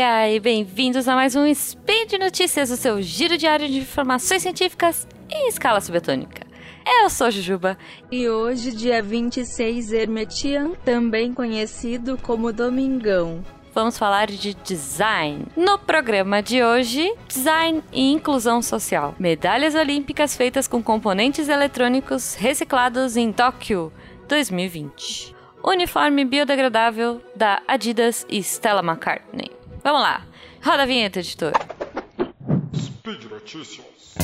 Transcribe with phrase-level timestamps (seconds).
[0.00, 4.40] dia e bem-vindos a mais um Spin de Notícias, o seu giro diário de informações
[4.40, 6.46] científicas em escala subatônica.
[7.02, 7.76] Eu sou Jujuba.
[8.10, 13.44] E hoje, dia 26 Hermetian, também conhecido como Domingão.
[13.74, 15.44] Vamos falar de design.
[15.54, 19.14] No programa de hoje, design e inclusão social.
[19.18, 23.92] Medalhas olímpicas feitas com componentes eletrônicos reciclados em Tóquio
[24.26, 29.59] 2020 uniforme biodegradável da Adidas e Stella McCartney.
[29.82, 30.26] Vamos lá,
[30.62, 31.52] roda a vinheta, editor.
[32.74, 34.14] Speed Notícias.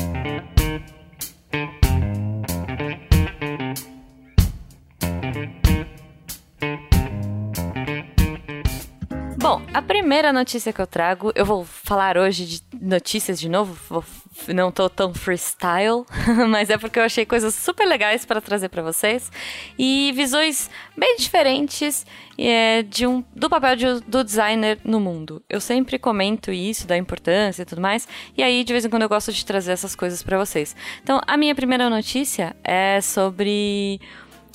[9.49, 13.79] Bom, a primeira notícia que eu trago, eu vou falar hoje de notícias de novo,
[13.89, 14.05] vou,
[14.49, 16.05] não tô tão freestyle,
[16.51, 19.31] mas é porque eu achei coisas super legais para trazer para vocês
[19.79, 22.05] e visões bem diferentes
[22.37, 25.41] é, de um, do papel de, do designer no mundo.
[25.49, 29.03] Eu sempre comento isso, da importância e tudo mais, e aí de vez em quando
[29.03, 30.75] eu gosto de trazer essas coisas para vocês.
[31.05, 34.01] Então, a minha primeira notícia é sobre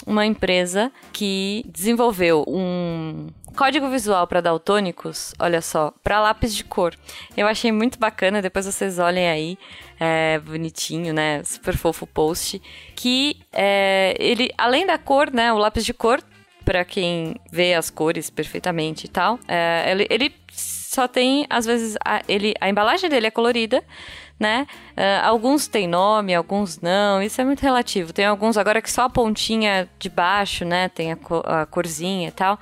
[0.05, 6.95] uma empresa que desenvolveu um código visual para daltônicos, olha só, para lápis de cor.
[7.35, 9.57] Eu achei muito bacana, depois vocês olhem aí,
[9.99, 11.43] é, bonitinho, né?
[11.43, 12.61] Super fofo post.
[12.95, 15.51] Que é, ele, além da cor, né?
[15.53, 16.21] O lápis de cor,
[16.63, 21.97] para quem vê as cores perfeitamente e tal, é, ele, ele só tem, às vezes,
[22.05, 23.83] a, ele, a embalagem dele é colorida,
[24.41, 24.65] né?
[24.97, 28.11] Uh, alguns têm nome, alguns não, isso é muito relativo.
[28.11, 30.89] Tem alguns agora que só a pontinha de baixo, né?
[30.89, 32.59] Tem a, co a corzinha e tal.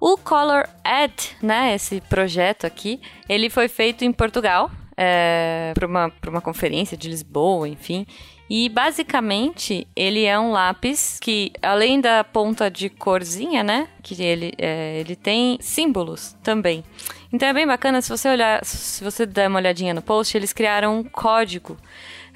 [0.00, 1.74] O Color Ed, né?
[1.74, 7.68] Esse projeto aqui, ele foi feito em Portugal, é, para uma, uma conferência de Lisboa,
[7.68, 8.06] enfim.
[8.48, 13.88] E basicamente ele é um lápis que, além da ponta de corzinha, né?
[14.02, 16.84] Que ele, é, ele tem símbolos também.
[17.32, 20.52] Então é bem bacana, se você olhar, se você der uma olhadinha no post, eles
[20.52, 21.76] criaram um código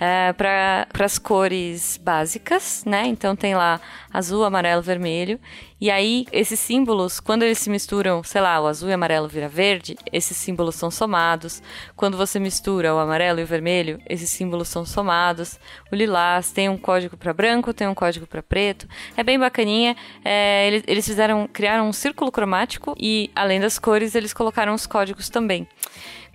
[0.01, 3.07] é, para as cores básicas, né?
[3.07, 3.79] Então tem lá
[4.11, 5.39] azul, amarelo, vermelho.
[5.79, 9.49] E aí, esses símbolos, quando eles se misturam, sei lá, o azul e amarelo vira
[9.49, 11.63] verde, esses símbolos são somados.
[11.95, 15.59] Quando você mistura o amarelo e o vermelho, esses símbolos são somados.
[15.93, 18.89] O lilás tem um código para branco, tem um código para preto.
[19.17, 19.95] É bem bacaninha.
[20.25, 24.87] É, eles, eles fizeram, criaram um círculo cromático e, além das cores, eles colocaram os
[24.87, 25.69] códigos também.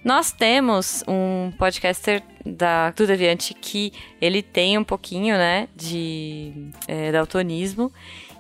[0.04, 3.92] Nós temos um podcaster da do Deviante que
[4.22, 6.54] ele tem um pouquinho, né, de
[6.88, 7.92] é, daltonismo.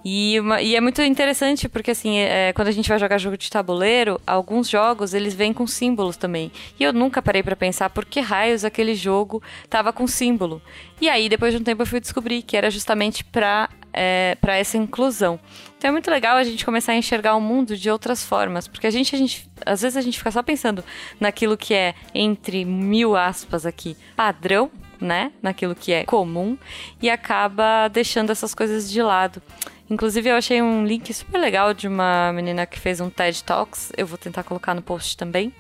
[0.08, 3.36] E, uma, e, é muito interessante porque, assim, é, quando a gente vai jogar jogo
[3.36, 6.52] de tabuleiro, alguns jogos eles vêm com símbolos também.
[6.80, 10.62] E eu nunca parei para pensar por que raios aquele jogo tava com símbolo.
[11.02, 14.58] E aí, depois de um tempo, eu fui descobrir que era justamente para é, para
[14.58, 15.40] essa inclusão.
[15.78, 18.86] Então é muito legal a gente começar a enxergar o mundo de outras formas, porque
[18.86, 20.84] a gente, a gente, às vezes a gente fica só pensando
[21.18, 25.32] naquilo que é, entre mil aspas aqui, padrão, né?
[25.42, 26.58] Naquilo que é comum
[27.02, 29.42] e acaba deixando essas coisas de lado.
[29.90, 33.92] Inclusive, eu achei um link super legal de uma menina que fez um TED Talks.
[33.96, 35.54] Eu vou tentar colocar no post também.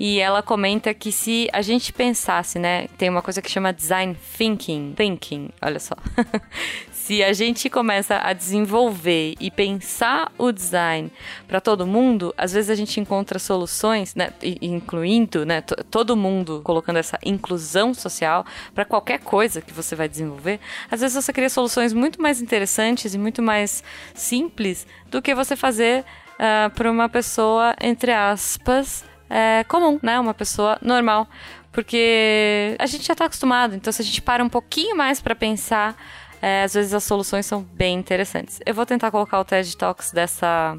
[0.00, 2.88] E ela comenta que se a gente pensasse, né?
[2.96, 4.94] Tem uma coisa que chama design thinking.
[4.96, 5.94] Thinking, olha só.
[7.08, 11.10] se a gente começa a desenvolver e pensar o design
[11.46, 14.30] para todo mundo, às vezes a gente encontra soluções, né,
[14.60, 20.60] incluindo, né, todo mundo colocando essa inclusão social para qualquer coisa que você vai desenvolver.
[20.90, 23.82] Às vezes você cria soluções muito mais interessantes e muito mais
[24.12, 26.04] simples do que você fazer uh,
[26.38, 31.26] ah, para uma pessoa entre aspas é, comum, né, uma pessoa normal
[31.72, 33.74] porque a gente já está acostumado.
[33.74, 35.96] Então, se a gente para um pouquinho mais para pensar
[36.40, 38.60] é, às vezes as soluções são bem interessantes.
[38.64, 40.76] Eu vou tentar colocar o TED Talks dessa,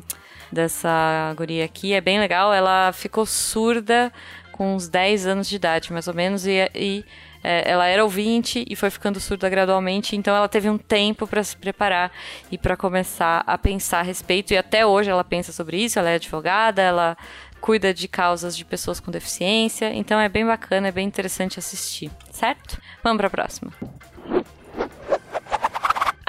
[0.52, 2.54] dessa guria aqui, é bem legal.
[2.54, 4.12] Ela ficou surda
[4.52, 7.06] com uns 10 anos de idade, mais ou menos, e, e
[7.44, 11.42] é, ela era ouvinte e foi ficando surda gradualmente, então ela teve um tempo para
[11.44, 12.12] se preparar
[12.52, 14.54] e para começar a pensar a respeito.
[14.54, 15.98] E até hoje ela pensa sobre isso.
[15.98, 17.18] Ela é advogada, ela
[17.62, 22.10] cuida de causas de pessoas com deficiência, então é bem bacana, é bem interessante assistir,
[22.32, 22.82] certo?
[23.04, 23.99] Vamos para a próxima.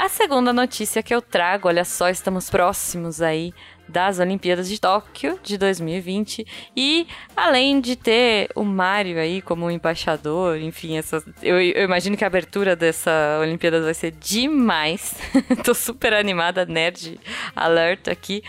[0.00, 3.52] A segunda notícia que eu trago, olha só, estamos próximos aí
[3.87, 7.06] das Olimpíadas de Tóquio de 2020 e
[7.37, 12.29] além de ter o Mario aí como embaixador, enfim, essa, eu, eu imagino que a
[12.29, 13.11] abertura dessa
[13.43, 15.17] Olimpíada vai ser demais.
[15.62, 17.20] Tô super animada, nerd
[17.55, 18.43] alert aqui.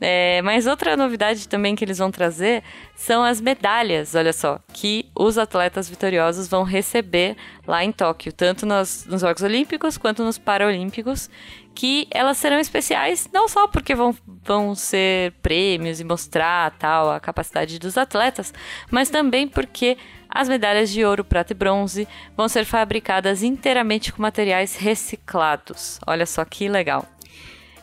[0.00, 2.62] É, mas outra novidade também que eles vão trazer
[2.94, 7.36] são as medalhas, olha só, que os atletas vitoriosos vão receber
[7.66, 11.28] lá em Tóquio, tanto nos, nos Jogos Olímpicos quanto nos Paralímpicos,
[11.74, 14.14] que elas serão especiais não só porque vão,
[14.44, 18.54] vão ser prêmios e mostrar tal a capacidade dos atletas,
[18.90, 19.96] mas também porque
[20.28, 22.06] as medalhas de ouro, prata e bronze
[22.36, 25.98] vão ser fabricadas inteiramente com materiais reciclados.
[26.06, 27.04] Olha só que legal.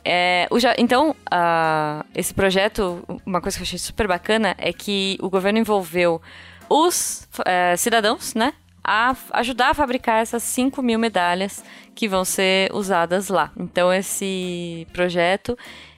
[0.07, 0.48] É,
[0.78, 5.57] então, uh, esse projeto, uma coisa que eu achei super bacana é que o governo
[5.57, 6.22] envolveu
[6.69, 8.54] os uh, cidadãos, né?
[8.84, 11.63] A ajudar a fabricar essas 5 mil medalhas
[11.96, 13.52] que vão ser usadas lá.
[13.57, 15.57] Então, esse projeto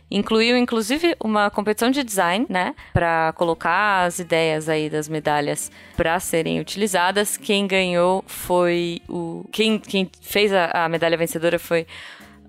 [0.09, 6.19] incluiu inclusive uma competição de design, né, para colocar as ideias aí das medalhas para
[6.19, 7.37] serem utilizadas.
[7.37, 11.85] Quem ganhou foi o quem, quem fez a, a medalha vencedora foi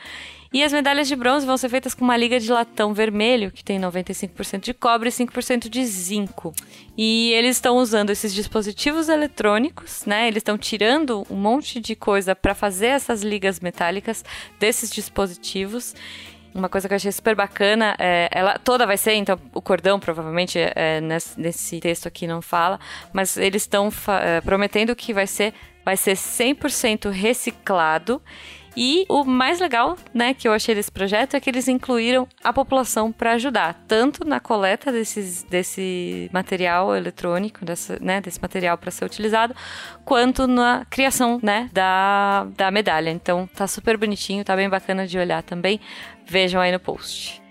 [0.51, 3.63] E as medalhas de bronze vão ser feitas com uma liga de latão vermelho, que
[3.63, 6.53] tem 95% de cobre e 5% de zinco.
[6.97, 10.27] E eles estão usando esses dispositivos eletrônicos, né?
[10.27, 14.25] Eles estão tirando um monte de coisa para fazer essas ligas metálicas
[14.59, 15.93] desses dispositivos.
[16.51, 19.99] Uma coisa que eu achei super bacana, é, ela toda vai ser, então, o cordão
[19.99, 22.79] provavelmente é, nesse, nesse, texto aqui não fala,
[23.13, 25.53] mas eles estão é, prometendo que vai ser,
[25.85, 28.19] vai ser 100% reciclado
[28.75, 32.53] e o mais legal, né, que eu achei desse projeto é que eles incluíram a
[32.53, 37.59] população para ajudar, tanto na coleta desses, desse material eletrônico,
[37.99, 39.55] né, desse material para ser utilizado,
[40.05, 43.09] quanto na criação, né, da, da medalha.
[43.09, 45.79] Então tá super bonitinho, tá bem bacana de olhar também.
[46.25, 47.41] Vejam aí no post.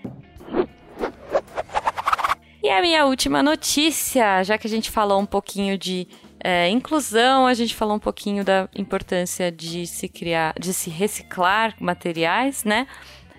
[2.61, 6.07] E a minha última notícia, já que a gente falou um pouquinho de
[6.41, 11.75] é, inclusão, a gente falou um pouquinho da importância de se criar, de se reciclar
[11.79, 12.87] materiais, né?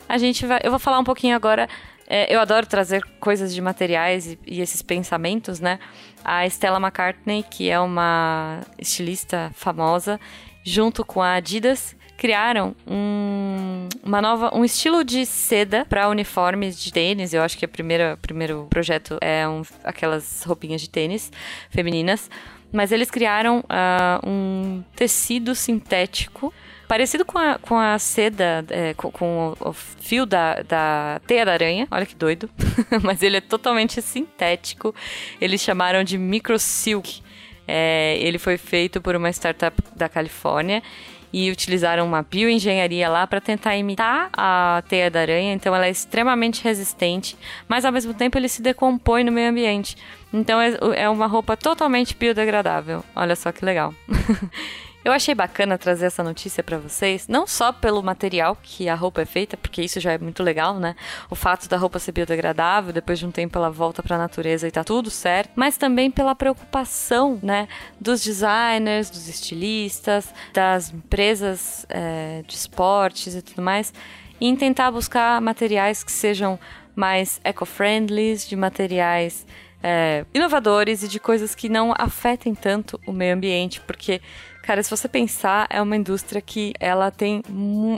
[0.08, 1.69] A gente vai, eu vou falar um pouquinho agora.
[2.06, 5.79] É, eu adoro trazer coisas de materiais e, e, esses pensamentos, né?
[6.25, 10.20] A Stella McCartney, que é uma estilista famosa,
[10.64, 16.93] junto com a Adidas, criaram um, uma nova, um estilo de seda para uniformes de
[16.93, 17.32] tênis.
[17.32, 21.32] Eu acho que o primeiro projeto é um, aquelas roupinhas de tênis
[21.70, 22.29] femininas
[22.72, 26.52] mas eles criaram uh, um tecido sintético
[26.90, 31.44] parecido com a, com a seda, é, com, com o, o, fio da, da teia
[31.44, 31.87] da aranha.
[31.88, 32.50] Olha que doido.
[33.05, 34.93] Mas ele é totalmente sintético.
[35.40, 37.22] Eles chamaram de Micro Silk.
[37.69, 40.82] É, ele foi feito por uma startup da Califórnia
[41.32, 45.91] e utilizaram uma bioengenharia lá para tentar imitar a teia da aranha, então ela é
[45.91, 47.37] extremamente resistente,
[47.69, 49.97] mas ao mesmo tempo ele se decompõe no meio ambiente.
[50.32, 53.05] Então é, é uma roupa totalmente biodegradável.
[53.15, 53.94] Olha só que legal.
[55.02, 59.23] Eu achei bacana trazer essa notícia para vocês, não só pelo material que a roupa
[59.23, 60.94] é feita, porque isso já é muito legal, né?
[61.31, 64.69] O fato da roupa ser biodegradável, depois de um tempo ela volta para a natureza
[64.69, 67.67] e tá tudo certo, mas também pela preocupação, né,
[67.99, 73.94] dos designers, dos estilistas, das empresas é, de esportes e tudo mais,
[74.39, 76.58] em tentar buscar materiais que sejam
[76.94, 79.46] mais eco-friendly, de materiais
[79.82, 84.20] é, inovadores e de coisas que não afetem tanto o meio ambiente, porque
[84.63, 87.43] Cara, se você pensar, é uma indústria que ela tem.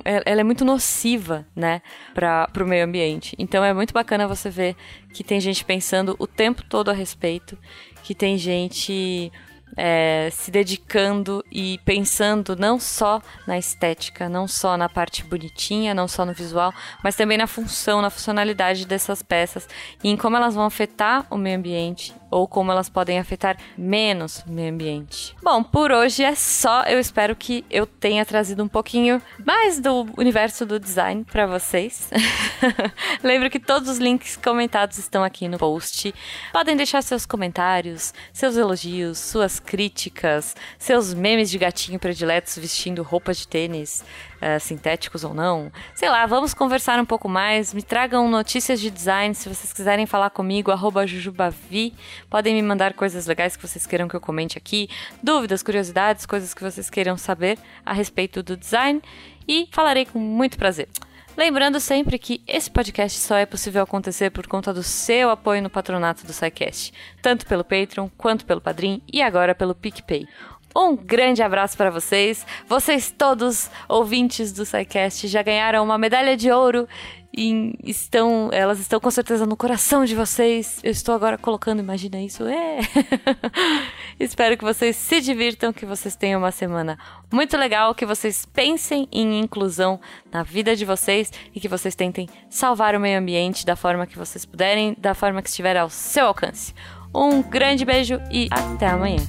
[0.04, 1.82] É, ela é muito nociva, né,
[2.14, 3.34] para o meio ambiente.
[3.38, 4.76] Então é muito bacana você ver
[5.12, 7.58] que tem gente pensando o tempo todo a respeito,
[8.02, 9.30] que tem gente
[9.76, 16.06] é, se dedicando e pensando não só na estética, não só na parte bonitinha, não
[16.06, 19.68] só no visual, mas também na função, na funcionalidade dessas peças
[20.02, 24.42] e em como elas vão afetar o meio ambiente ou como elas podem afetar menos
[24.46, 25.36] o meio ambiente.
[25.42, 26.82] Bom, por hoje é só.
[26.84, 32.10] Eu espero que eu tenha trazido um pouquinho mais do universo do design para vocês.
[33.22, 36.14] Lembro que todos os links comentados estão aqui no post.
[36.52, 43.38] Podem deixar seus comentários, seus elogios, suas críticas, seus memes de gatinho prediletos vestindo roupas
[43.38, 44.04] de tênis
[44.36, 45.72] uh, sintéticos ou não.
[45.94, 47.72] Sei lá, vamos conversar um pouco mais.
[47.72, 50.72] Me tragam notícias de design se vocês quiserem falar comigo,
[51.06, 51.94] jujubavi.
[52.28, 54.88] Podem me mandar coisas legais que vocês queiram que eu comente aqui,
[55.22, 59.00] dúvidas, curiosidades, coisas que vocês queiram saber a respeito do design
[59.46, 60.88] e falarei com muito prazer.
[61.34, 65.70] Lembrando sempre que esse podcast só é possível acontecer por conta do seu apoio no
[65.70, 70.28] patronato do SciCast, tanto pelo Patreon quanto pelo Padrim e agora pelo PicPay.
[70.74, 72.46] Um grande abraço para vocês.
[72.66, 76.88] Vocês todos, ouvintes do SciCast, já ganharam uma medalha de ouro
[77.34, 80.80] e estão, elas estão com certeza no coração de vocês.
[80.82, 82.44] Eu estou agora colocando, imagina isso.
[82.46, 82.80] É.
[84.20, 86.98] Espero que vocês se divirtam, que vocês tenham uma semana
[87.32, 89.98] muito legal, que vocês pensem em inclusão
[90.30, 94.18] na vida de vocês e que vocês tentem salvar o meio ambiente da forma que
[94.18, 96.74] vocês puderem, da forma que estiver ao seu alcance.
[97.14, 99.22] Um grande beijo e até amanhã.